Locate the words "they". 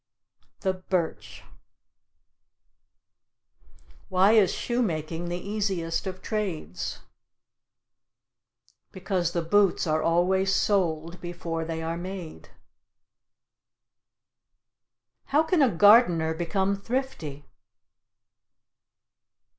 11.65-11.83